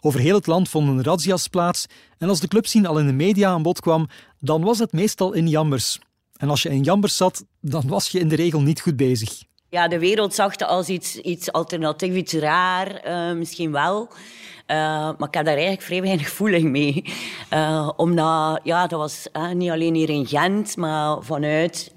[0.00, 1.86] Over heel het land vonden razzia's plaats
[2.18, 4.08] en als de clubscene al in de media aan bod kwam,
[4.40, 5.98] dan was het meestal in jambers.
[6.44, 9.42] En als je in jambers zat, dan was je in de regel niet goed bezig
[9.74, 14.08] ja, de wereld zag het als iets, iets alternatief, iets raar, uh, misschien wel.
[14.66, 14.76] Uh,
[15.18, 17.04] maar ik heb daar eigenlijk vrij weinig voeling mee.
[17.52, 21.90] Uh, omdat, ja, dat was uh, niet alleen hier in Gent, maar vanuit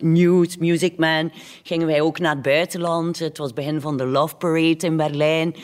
[0.00, 3.18] News, Music Man, gingen wij ook naar het buitenland.
[3.18, 5.54] Het was begin van de Love Parade in Berlijn.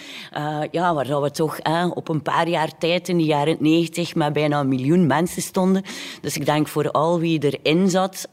[0.71, 1.59] ja, waar we toch
[1.95, 5.83] op een paar jaar tijd, in de jaren 90, met bijna een miljoen mensen stonden.
[6.21, 8.29] Dus ik denk voor al wie erin zat,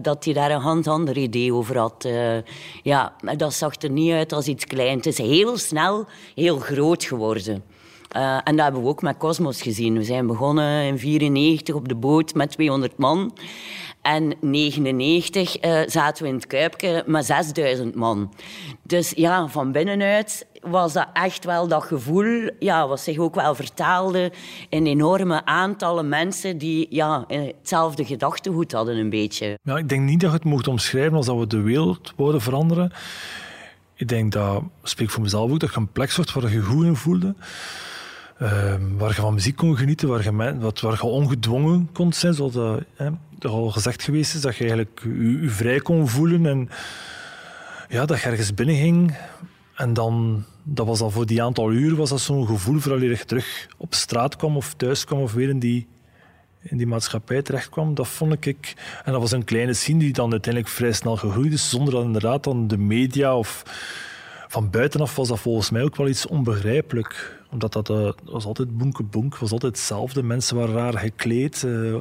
[0.00, 2.08] dat hij daar een hand ander idee over had.
[2.82, 5.04] ja, dat zag er niet uit als iets kleins.
[5.04, 7.59] Het is heel snel heel groot geworden.
[8.16, 9.94] Uh, en dat hebben we ook met Cosmos gezien.
[9.94, 13.32] We zijn begonnen in 1994 op de boot met 200 man.
[14.02, 18.34] En 1999 uh, zaten we in het Kuipje met 6000 man.
[18.82, 23.54] Dus ja, van binnenuit was dat echt wel dat gevoel, ja, wat zich ook wel
[23.54, 24.32] vertaalde
[24.68, 29.58] in enorme aantallen mensen die ja, hetzelfde gedachtegoed hadden een beetje.
[29.62, 32.40] Ja, ik denk niet dat je het mocht omschrijven als dat we de wereld wilden
[32.40, 32.92] veranderen.
[33.94, 36.84] Ik denk dat, spreek voor mezelf ook, dat je een plek zocht waar je goed
[36.84, 37.34] in voelde.
[38.40, 42.34] Ehm, waar je van muziek kon genieten, waar je, wat, waar je ongedwongen kon zijn,
[42.34, 43.10] zoals dat, hè,
[43.48, 46.46] al gezegd geweest is, dat je eigenlijk je, vrij kon voelen.
[46.46, 46.68] En
[47.88, 49.16] ja, dat je ergens binnen ging
[49.74, 53.24] en dan, dat was dan voor die aantal uur, was dat zo'n gevoel vooral je
[53.24, 55.88] terug op straat kwam of thuis kwam of weer in die,
[56.62, 57.94] in die maatschappij terecht kwam.
[57.94, 58.74] Dat vond ik,
[59.04, 62.04] en dat was een kleine scene die dan uiteindelijk vrij snel gegroeid is, zonder dat
[62.04, 63.62] inderdaad dan de media of
[64.48, 67.38] van buitenaf was dat volgens mij ook wel iets onbegrijpelijk.
[67.50, 70.22] Omdat dat uh, was altijd boenke boenk, was altijd hetzelfde.
[70.22, 71.96] Mensen waren raar gekleed, uh,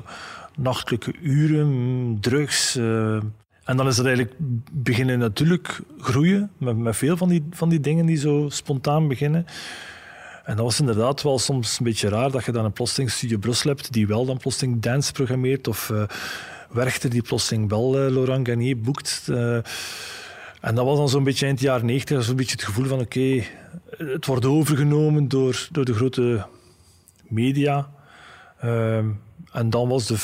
[0.55, 2.75] nachtelijke uren, drugs.
[2.75, 3.21] Uh.
[3.63, 4.35] En dan is het eigenlijk
[4.71, 9.45] beginnen natuurlijk groeien met, met veel van die, van die dingen die zo spontaan beginnen.
[10.45, 13.37] En dat was inderdaad wel soms een beetje raar dat je dan een plotseling Studio
[13.37, 15.91] Brussel hebt die wel dan plotseling dance programmeert of
[16.69, 19.27] Werchter die plotseling wel uh, Laurent Garnier boekt.
[20.59, 23.43] En dat was dan zo'n beetje eind jaren 90, zo'n beetje het gevoel van oké,
[23.97, 26.45] het wordt overgenomen door, door de grote
[27.27, 27.89] media.
[29.51, 30.17] en dan was de,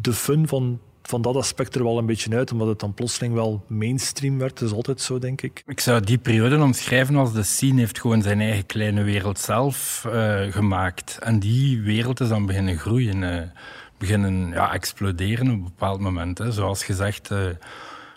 [0.00, 3.34] de fun van van dat aspect er wel een beetje uit, omdat het dan plotseling
[3.34, 4.58] wel mainstream werd.
[4.58, 5.62] Dat is altijd zo, denk ik.
[5.66, 10.04] Ik zou die periode omschrijven als de scene heeft gewoon zijn eigen kleine wereld zelf
[10.06, 11.18] uh, gemaakt.
[11.20, 13.40] En die wereld is dan beginnen groeien, uh,
[13.98, 16.38] beginnen ja, exploderen op een bepaald moment.
[16.38, 16.52] Hè.
[16.52, 17.38] Zoals gezegd, uh,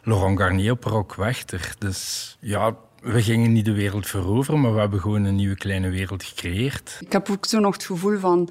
[0.06, 1.76] Laurent Garnier Rock Wechter.
[1.78, 5.89] Dus ja, we gingen niet de wereld veroveren, maar we hebben gewoon een nieuwe kleine
[5.89, 6.98] wereld gecreëerd.
[7.00, 8.50] Ik heb ook zo nog het gevoel van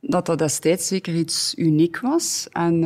[0.00, 2.48] dat dat destijds zeker iets uniek was.
[2.52, 2.82] En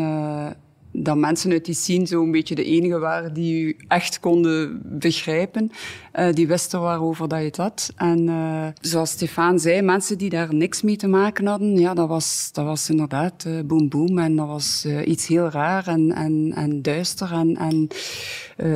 [0.97, 5.71] dat mensen uit die scene zo'n beetje de enige waren die u echt konden begrijpen.
[6.15, 7.93] Uh, die wisten waarover dat je het had.
[7.97, 12.09] En uh, zoals Stefan zei, mensen die daar niks mee te maken hadden, ja, dat
[12.09, 14.19] was, dat was inderdaad uh, boom boom.
[14.19, 17.89] En dat was iets heel raar en, en, en duister en, en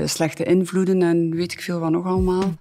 [0.08, 2.54] slechte invloeden en weet ik veel wat nog allemaal.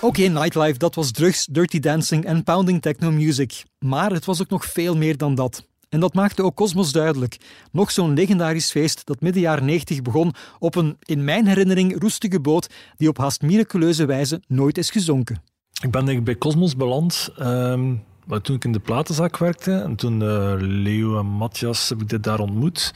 [0.00, 3.64] Oké, nightlife, dat was drugs, dirty dancing en pounding techno music.
[3.78, 5.66] Maar het was ook nog veel meer dan dat.
[5.94, 7.36] En dat maakte ook Cosmos duidelijk.
[7.72, 12.40] Nog zo'n legendarisch feest dat midden jaren 90 begon op een, in mijn herinnering, roestige
[12.40, 15.42] boot die op haast miraculeuze wijze nooit is gezonken.
[15.82, 18.02] Ik ben denk bij Cosmos beland um,
[18.42, 19.72] toen ik in de platenzaak werkte.
[19.72, 22.92] En toen uh, Leo en Matthias heb ik dit daar ontmoet.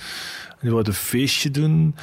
[0.61, 1.95] Die wilden een feestje doen.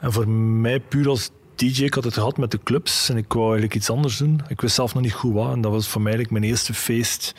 [0.00, 3.32] En voor mij puur als DJ, ik had het gehad met de clubs en ik
[3.32, 4.40] wou eigenlijk iets anders doen.
[4.48, 7.34] Ik wist zelf nog niet goed wat en dat was voor mij mijn eerste feest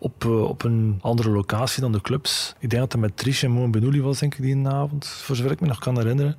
[0.00, 2.54] op, uh, op een andere locatie dan de clubs.
[2.58, 5.36] Ik denk dat het met Trish en Moen Benouli was, denk ik, die avond, voor
[5.36, 6.36] zover ik me nog kan herinneren.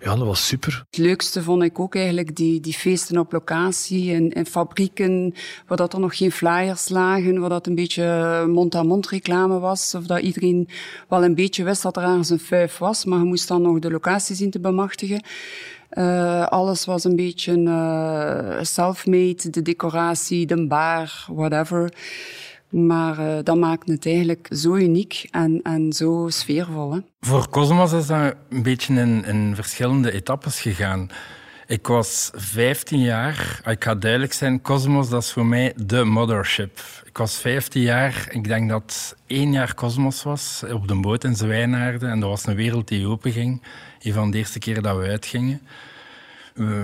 [0.00, 0.84] Ja, dat was super.
[0.90, 5.34] Het leukste vond ik ook eigenlijk die, die feesten op locatie in fabrieken,
[5.66, 10.06] waar dat er nog geen flyers lagen, waar dat een beetje mond-aan-mond reclame was, of
[10.06, 10.68] dat iedereen
[11.08, 13.78] wel een beetje wist dat er ergens een fuif was, maar je moest dan nog
[13.78, 15.24] de locatie zien te bemachtigen.
[15.90, 21.92] Uh, alles was een beetje uh, self-made, de decoratie, de bar, whatever.
[22.74, 27.00] Maar uh, dat maakt het eigenlijk zo uniek en, en zo sfeervol.
[27.20, 31.08] Voor Cosmos is dat een beetje in, in verschillende etappes gegaan.
[31.66, 33.60] Ik was 15 jaar.
[33.64, 36.80] Ik ga duidelijk zijn, Cosmos dat is voor mij de mothership.
[37.04, 38.28] Ik was 15 jaar.
[38.30, 42.10] Ik denk dat één jaar Cosmos was op de boot in Zwijnaarden.
[42.10, 43.62] En dat was een wereld die openging.
[44.02, 45.60] Een van de eerste keer dat we uitgingen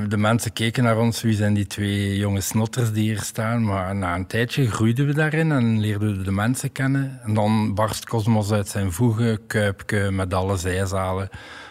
[0.08, 3.64] de mensen keken naar ons, wie zijn die twee jonge snotters die hier staan.
[3.64, 7.20] Maar na een tijdje groeiden we daarin en leerden we de mensen kennen.
[7.22, 11.28] En dan barst Cosmos uit zijn voegen, kuipke met alle zijzalen.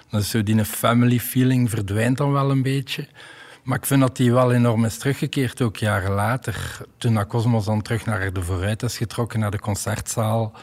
[0.09, 3.07] Dus zo die family feeling verdwijnt dan wel een beetje.
[3.63, 6.81] Maar ik vind dat die wel enorm is teruggekeerd, ook jaren later.
[6.97, 10.53] Toen Cosmos dan terug naar de vooruit is getrokken, naar de concertzaal.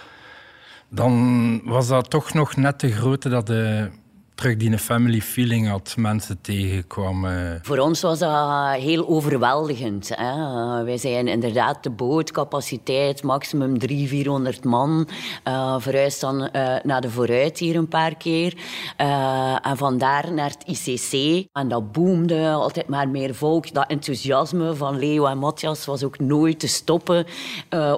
[0.89, 3.91] Dan was dat toch nog net te grote dat de
[4.37, 7.27] terug die family feeling had, mensen tegenkwam.
[7.63, 10.11] Voor ons was dat heel overweldigend.
[10.15, 10.85] Hè?
[10.85, 15.09] Wij zijn inderdaad de bootcapaciteit, maximum 300, 400 man.
[15.49, 15.77] Uh,
[16.21, 18.55] dan uh, naar de vooruit hier een paar keer.
[19.01, 21.47] Uh, en vandaar naar het ICC.
[21.53, 23.73] En dat boomde, altijd maar meer volk.
[23.73, 27.27] Dat enthousiasme van Leo en Matthias was ook nooit te stoppen.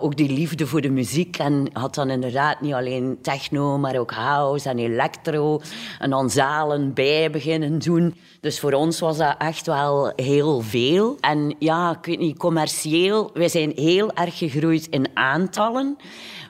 [0.00, 1.38] ook die liefde voor de muziek.
[1.38, 5.60] En had dan inderdaad niet alleen techno, maar ook house en electro.
[5.98, 8.14] En dan zalen bij beginnen doen.
[8.40, 11.16] Dus voor ons was dat echt wel heel veel.
[11.20, 15.96] En ja, ik weet niet, commercieel, wij zijn heel erg gegroeid in aantallen.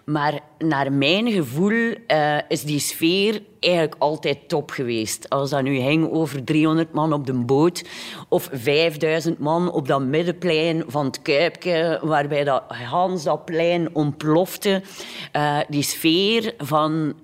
[0.09, 5.31] Maar naar mijn gevoel uh, is die sfeer eigenlijk altijd top geweest.
[5.31, 7.85] Als dat nu ging over 300 man op de boot
[8.29, 14.83] of 5000 man op dat middenplein van het Kuipje, waarbij dat Hans dat plein ontplofte.
[15.37, 17.14] Uh, die sfeer van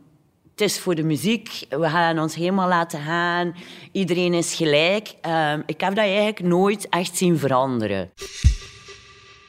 [0.54, 1.66] het is voor de muziek.
[1.68, 3.54] We gaan ons helemaal laten gaan.
[3.92, 5.14] Iedereen is gelijk.
[5.26, 8.12] Uh, ik heb dat eigenlijk nooit echt zien veranderen.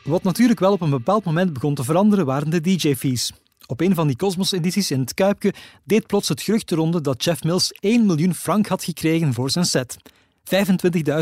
[0.03, 3.31] Wat natuurlijk wel op een bepaald moment begon te veranderen, waren de DJ-fees.
[3.67, 7.23] Op een van die Cosmos-edities in het Kuipke deed plots het gerucht de ronde dat
[7.23, 9.97] Jeff Mills 1 miljoen frank had gekregen voor zijn set.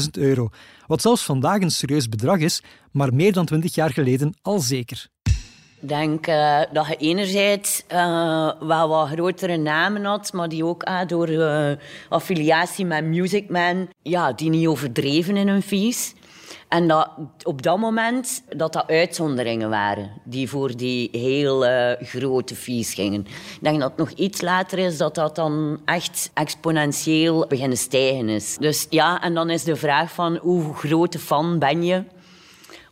[0.04, 0.50] 25.000 euro,
[0.88, 5.12] wat zelfs vandaag een serieus bedrag is, maar meer dan 20 jaar geleden al zeker.
[5.86, 11.00] Denk uh, dat je enerzijds uh, wel wat grotere namen had, maar die ook uh,
[11.08, 11.30] door
[12.10, 16.14] affiliatie met Music Man, ja, die niet overdreven in hun fees.
[16.68, 17.10] En dat
[17.44, 21.66] op dat moment dat dat uitzonderingen waren die voor die heel
[22.02, 23.22] grote fees gingen.
[23.22, 28.30] Ik denk dat het nog iets later is dat dat dan echt exponentieel beginnen stijgen
[28.30, 28.58] is.
[28.58, 32.04] Dus ja, en dan is de vraag van hoe grote fan ben je?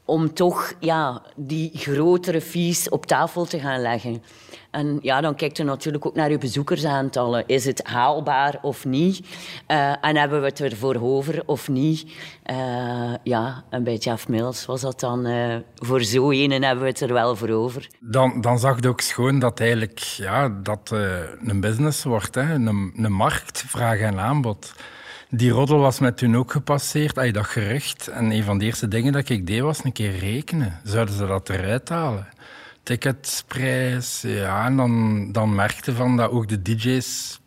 [0.05, 4.23] Om toch ja, die grotere fees op tafel te gaan leggen.
[4.71, 7.43] En ja, dan kijkt u natuurlijk ook naar uw bezoekersaantallen.
[7.47, 9.19] Is het haalbaar of niet?
[9.67, 12.05] Uh, en hebben we het ervoor over of niet?
[12.51, 15.27] Uh, ja, en bij Jeff Mills was dat dan...
[15.27, 17.87] Uh, voor zo een hebben we het er wel voor over.
[17.99, 20.89] Dan, dan zag je ook schoon dat eigenlijk ja, dat
[21.45, 22.35] een business wordt.
[22.35, 22.53] Hè?
[22.53, 24.73] Een, een markt, vraag en aanbod.
[25.33, 28.07] Die roddel was met toen ook gepasseerd, je dat gerucht.
[28.07, 30.79] En een van de eerste dingen dat ik deed was een keer rekenen.
[30.83, 32.27] Zouden ze dat eruit halen?
[32.83, 34.65] Ticketprijs, ja.
[34.65, 37.39] En dan, dan merkte van dat ook de DJ's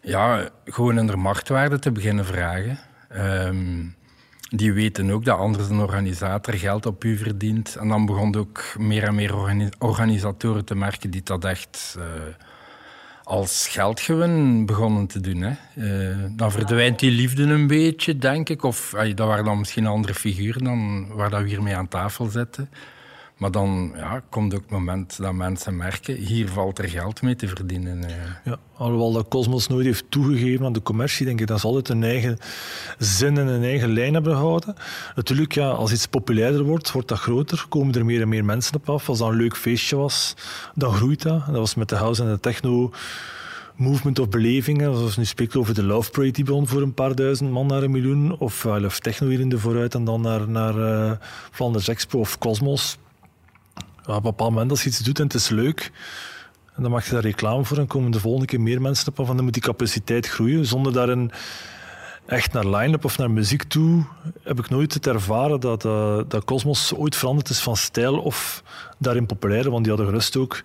[0.00, 2.78] ja, gewoon hun marktwaarde te beginnen vragen.
[3.16, 3.94] Um,
[4.50, 7.76] die weten ook dat anders een organisator geld op u verdient.
[7.76, 9.34] En dan begon ook meer en meer
[9.78, 11.96] organisatoren te merken die dat echt...
[11.98, 12.04] Uh,
[13.26, 15.40] als geldgewin begonnen te doen.
[15.40, 15.52] Hè.
[15.74, 18.62] Uh, dan verdwijnt die liefde een beetje, denk ik.
[18.62, 22.26] Of dat waren dan misschien andere figuren dan waar dat we hier mee aan tafel
[22.26, 22.68] zitten.
[23.36, 27.36] Maar dan ja, komt ook het moment dat mensen merken, hier valt er geld mee
[27.36, 28.02] te verdienen.
[28.02, 28.10] Uh.
[28.44, 31.88] Ja, alhoewel dat Cosmos nooit heeft toegegeven aan de commercie, denk ik dat ze altijd
[31.88, 32.38] een eigen
[32.98, 34.74] zin en een eigen lijn hebben gehouden.
[35.14, 38.74] Natuurlijk, ja, als iets populairder wordt, wordt dat groter, komen er meer en meer mensen
[38.74, 39.08] op af.
[39.08, 40.34] Als dat een leuk feestje was,
[40.74, 41.46] dan groeit dat.
[41.46, 42.92] dat was met de house en de techno
[43.74, 44.96] movement of belevingen.
[44.96, 47.82] Zoals nu spreekt over de Love Parade, die begon voor een paar duizend man naar
[47.82, 48.38] een miljoen.
[48.38, 51.12] Of uh, Love Techno hier in de vooruit en dan naar, naar uh,
[51.50, 52.98] Flanders Expo of Cosmos
[54.06, 55.92] op een bepaald moment als je iets doet en het is leuk,
[56.76, 59.34] dan mag je daar reclame voor en komen de volgende keer meer mensen op en
[59.34, 60.66] dan moet die capaciteit groeien.
[60.66, 61.30] Zonder daarin
[62.26, 64.04] echt naar line-up of naar muziek toe
[64.42, 68.62] heb ik nooit het ervaren dat, uh, dat Cosmos ooit veranderd is van stijl of
[68.98, 70.62] daarin populair, want die hadden gerust ook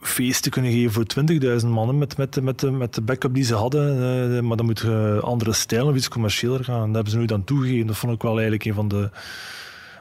[0.00, 1.24] feesten kunnen geven voor
[1.60, 3.96] 20.000 mannen met, met, met, met de backup die ze hadden.
[4.34, 6.80] Uh, maar dan moet je andere stijlen of iets commerciëler gaan.
[6.80, 7.86] En dat hebben ze nooit aan toegegeven.
[7.86, 9.10] Dat vond ik wel eigenlijk een van de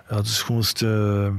[0.10, 1.32] ja, de schoonste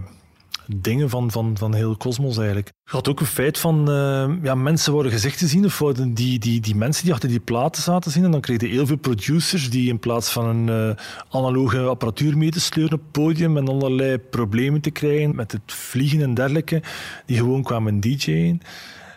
[0.77, 2.73] dingen van, van, van heel Cosmos eigenlijk.
[2.85, 6.61] Je had ook een feit van uh, ja, mensen worden gezichten zien, of die, die,
[6.61, 8.25] die mensen die achter die platen zaten zien.
[8.25, 10.97] En dan kreeg je heel veel producers die in plaats van een uh,
[11.31, 15.73] analoge apparatuur mee te sleuren op het podium en allerlei problemen te krijgen met het
[15.73, 16.83] vliegen en dergelijke,
[17.27, 18.61] die gewoon kwamen DJ'en.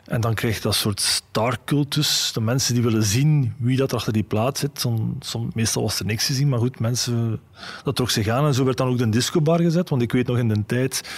[0.09, 2.31] En dan krijg je dat soort starcultus.
[2.33, 4.85] De mensen die willen zien wie dat achter die plaat zit.
[5.19, 7.39] Som, meestal was er niks te zien, maar goed, mensen,
[7.83, 8.45] dat trok zich aan.
[8.45, 9.89] En zo werd dan ook de discobar gezet.
[9.89, 11.09] Want ik weet nog in de tijd,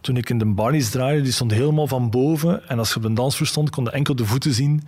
[0.00, 2.68] toen ik in de Barney's draaide, die stond helemaal van boven.
[2.68, 4.82] En als je op de dansvloer stond, kon je enkel de voeten zien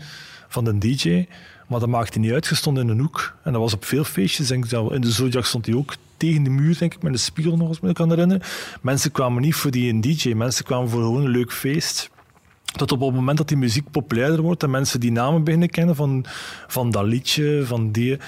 [0.49, 1.27] van de DJ.
[1.69, 3.37] Maar dat maakte niet uit, je stond in een hoek.
[3.43, 4.49] En dat was op veel feestjes.
[4.49, 7.19] Denk ik, in de Zodiac stond hij ook tegen de muur, denk ik, met een
[7.19, 8.43] spiegel nog eens, me kan herinneren.
[8.81, 12.11] Mensen kwamen niet voor die DJ, mensen kwamen voor gewoon een leuk feest
[12.73, 15.97] tot op het moment dat die muziek populairder wordt en mensen die namen beginnen kennen
[15.97, 16.25] van,
[16.67, 18.19] van dat liedje, van die...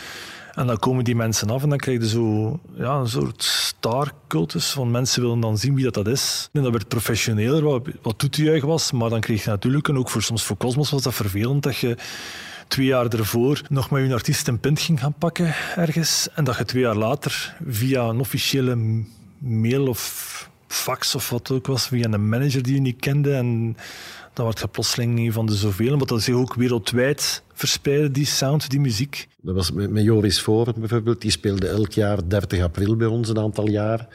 [0.53, 4.71] En dan komen die mensen af en dan krijg je zo ja, een soort starcultus
[4.71, 6.49] van mensen willen dan zien wie dat, dat is.
[6.53, 8.93] En dat werd professioneler, wat, wat toetejuich was.
[8.93, 11.77] Maar dan kreeg je natuurlijk, en ook voor, soms voor Cosmos was dat vervelend, dat
[11.77, 11.97] je
[12.69, 16.29] twee jaar ervoor nog met je artiest een pint ging gaan pakken ergens.
[16.35, 19.03] En dat je twee jaar later via een officiële
[19.39, 23.33] mail of fax of wat ook was, via een manager die je niet kende.
[23.33, 23.77] En
[24.33, 25.97] dan wordt je plotseling een van de zoveel.
[25.97, 29.29] Want dat is ook wereldwijd verspreiden, die sound, die muziek.
[29.41, 31.21] Dat was met, met Joris Voort bijvoorbeeld.
[31.21, 34.09] Die speelde elk jaar 30 april bij ons een aantal jaar.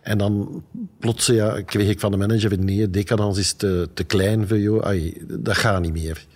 [0.00, 0.64] En dan
[0.98, 5.12] plots ja, kreeg ik van de manager nee, Decadence is te, te klein voor jou.
[5.26, 6.26] dat gaat niet meer.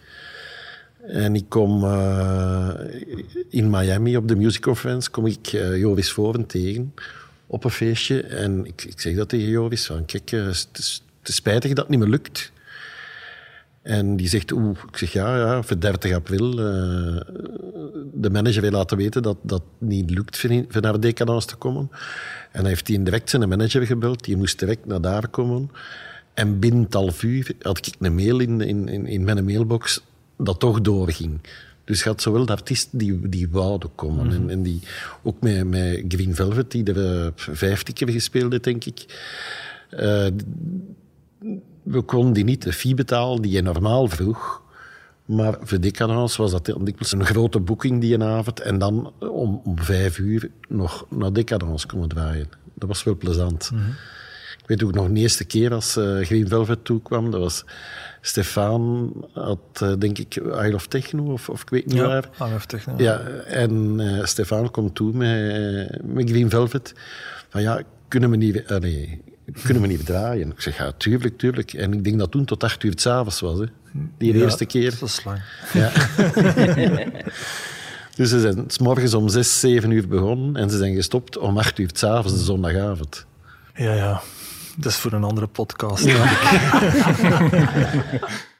[1.06, 2.70] En ik kom uh,
[3.48, 6.94] in Miami op de Music Conference, kom ik uh, Joris Voren tegen
[7.50, 8.22] op een feestje.
[8.22, 11.88] En ik, ik zeg dat tegen Joris, van kijk, uh, het, is, spijtig dat het
[11.88, 12.52] niet meer lukt.
[13.82, 16.50] En die zegt, oeh, ik zeg ja, ja voor 30 april.
[16.50, 17.20] Uh,
[18.12, 21.90] de manager wil laten weten dat dat niet lukt voor naar Decadence te komen.
[22.52, 25.70] En hij heeft die direct zijn manager gebeld, die moest direct naar daar komen.
[26.34, 30.02] En binnen half uur had ik een mail in, in, in mijn mailbox
[30.36, 31.40] dat toch doorging.
[31.90, 34.26] Dus je had zowel de artiesten die, die wouden komen.
[34.26, 34.42] Mm -hmm.
[34.42, 34.80] en, en, die,
[35.22, 39.04] ook met, met Green Velvet, die er uh, vijf keer gespeeld heeft, denk ik.
[39.90, 40.26] Uh,
[41.82, 44.62] we konden die niet de fee betalen die je normaal vroeg.
[45.24, 48.60] Maar voor Decadence was dat dikwijls een grote boeking die avond.
[48.60, 52.48] En dan om, om vijf uur nog naar Decadence komen draaien.
[52.74, 53.70] Dat was wel plezant.
[53.70, 53.94] Mm -hmm.
[54.70, 57.30] Weet ook nog de eerste keer als uh, Green Velvet toekwam.
[57.30, 57.64] Dat was
[58.20, 62.28] Stefan had, uh, denk ik, Isle of Techno, of, of ik weet niet ja, waar.
[62.34, 62.94] Isle of Techno.
[62.96, 66.94] Ja, en uh, Stefan komt toe met, met Green Velvet.
[67.48, 68.68] Van ja, kunnen we niet...
[68.80, 69.22] nee,
[69.62, 70.50] kunnen we niet draaien?
[70.50, 71.72] Ik zeg, ja, tuurlijk, tuurlijk.
[71.72, 73.66] En ik denk dat toen tot acht uur s'avonds was, hè.
[74.18, 74.90] Die ja, eerste keer.
[74.98, 75.42] Dat is lang.
[75.72, 75.92] Ja.
[78.16, 81.58] dus ze zijn s morgens om zes, zeven uur begonnen en ze zijn gestopt om
[81.58, 83.26] acht uur s'avonds, de zondagavond.
[83.74, 84.22] Ja, ja.
[84.82, 86.04] Dat is voor een andere podcast.
[86.04, 86.24] Ja.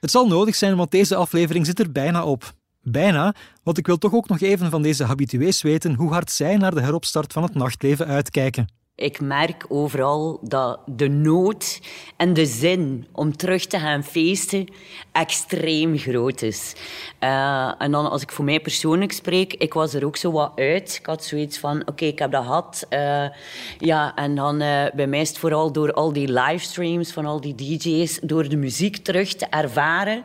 [0.01, 2.53] Het zal nodig zijn, want deze aflevering zit er bijna op.
[2.83, 6.57] Bijna, want ik wil toch ook nog even van deze habitués weten hoe hard zij
[6.57, 8.80] naar de heropstart van het nachtleven uitkijken.
[9.01, 11.81] Ik merk overal dat de nood
[12.17, 14.67] en de zin om terug te gaan feesten
[15.13, 16.75] extreem groot is.
[17.21, 20.53] Uh, en dan als ik voor mij persoonlijk spreek, ik was er ook zo wat
[20.55, 20.97] uit.
[21.01, 22.87] Ik had zoiets van, oké, ik heb dat gehad.
[22.91, 23.29] Uh,
[23.79, 27.41] ja, en dan uh, bij mij is het vooral door al die livestreams van al
[27.41, 30.25] die DJ's, door de muziek terug te ervaren.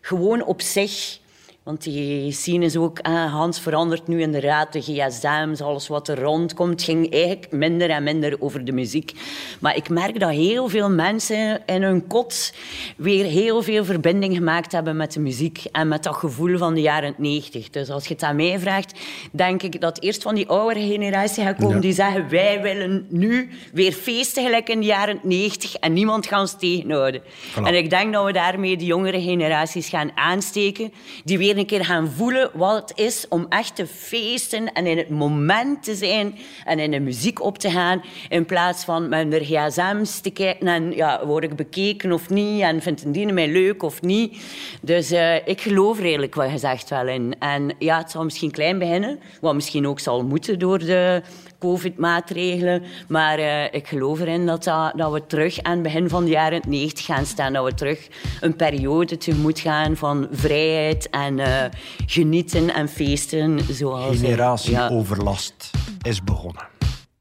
[0.00, 1.20] Gewoon op zich
[1.62, 6.20] want die scene is ook, ah, Hans verandert nu inderdaad de gsm's, alles wat er
[6.20, 9.12] rondkomt, ging eigenlijk minder en minder over de muziek.
[9.60, 12.54] Maar ik merk dat heel veel mensen in hun kot
[12.96, 16.80] weer heel veel verbinding gemaakt hebben met de muziek en met dat gevoel van de
[16.80, 17.70] jaren 90.
[17.70, 19.00] Dus als je het aan mij vraagt,
[19.32, 21.80] denk ik dat eerst van die oudere generatie gaat komen ja.
[21.80, 26.40] die zeggen wij willen nu weer feesten gelijk in de jaren 90 en niemand gaat
[26.40, 27.22] ons tegenhouden.
[27.22, 27.62] Voilà.
[27.62, 30.92] En ik denk dat we daarmee de jongere generaties gaan aansteken,
[31.24, 34.96] die weer een keer gaan voelen wat het is om echt te feesten en in
[34.96, 39.30] het moment te zijn en in de muziek op te gaan, in plaats van met
[39.30, 43.48] de gsm's te kijken en ja, word ik bekeken of niet en vindt die mij
[43.48, 44.42] leuk of niet.
[44.82, 47.34] Dus uh, ik geloof eigenlijk wat gezegd wel in.
[47.38, 51.22] En ja, het zal misschien klein beginnen, wat misschien ook zal moeten door de
[51.62, 52.82] covid-maatregelen.
[53.08, 56.30] Maar uh, ik geloof erin dat, dat, dat, we terug aan het begin van de
[56.30, 57.52] jaren 90 gaan staan.
[57.52, 58.08] Dat we terug
[58.40, 61.64] een periode tegemoet gaan van vrijheid en uh,
[62.06, 63.60] genieten en feesten.
[63.70, 66.10] Zoals, Generatieoverlast ja.
[66.10, 66.66] is begonnen.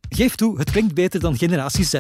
[0.10, 2.00] Geef toe, het klinkt beter dan Generatie Z.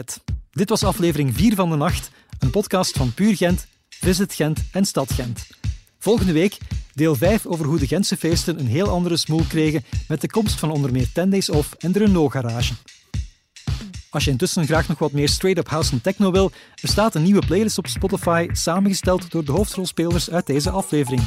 [0.51, 4.85] Dit was aflevering 4 van de Nacht, een podcast van Puur Gent, Visit Gent en
[4.85, 5.47] Stad Gent.
[5.99, 6.57] Volgende week
[6.93, 10.59] deel 5 over hoe de Gentse feesten een heel andere smoel kregen met de komst
[10.59, 12.73] van onder meer 10 Days Off en de Renault Garage.
[14.09, 17.45] Als je intussen graag nog wat meer straight-up house en techno wil, bestaat een nieuwe
[17.45, 21.21] playlist op Spotify samengesteld door de hoofdrolspelers uit deze aflevering.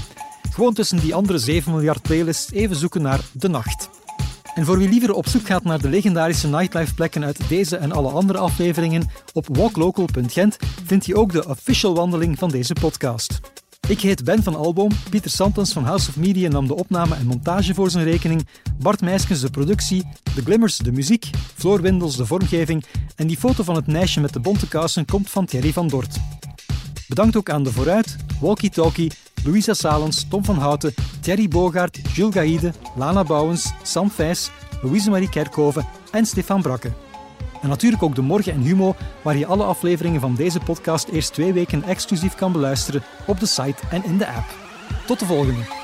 [0.52, 3.88] Gewoon tussen die andere 7 miljard playlists even zoeken naar De Nacht.
[4.54, 8.10] En voor wie liever op zoek gaat naar de legendarische nightlife-plekken uit deze en alle
[8.10, 13.40] andere afleveringen, op walklocal.gent vindt je ook de official wandeling van deze podcast.
[13.88, 17.26] Ik heet Ben van Alboom, Pieter Santens van House of Media nam de opname en
[17.26, 18.46] montage voor zijn rekening,
[18.78, 22.84] Bart Meiskens de productie, de Glimmers de muziek, Floor Windels de vormgeving
[23.16, 26.16] en die foto van het meisje met de bonte kousen komt van Thierry van Dort.
[27.08, 29.12] Bedankt ook aan De Vooruit, Walkie Talkie,
[29.44, 34.50] Louisa Salens, Tom van Houten, Thierry Bogaert, Jules Gaïde, Lana Bouwens, Sam Vijs,
[34.82, 36.92] Louise-Marie Kerkhoven en Stefan Brakke.
[37.64, 41.32] En natuurlijk ook de Morgen en Humo, waar je alle afleveringen van deze podcast eerst
[41.32, 44.54] twee weken exclusief kan beluisteren op de site en in de app.
[45.06, 45.83] Tot de volgende!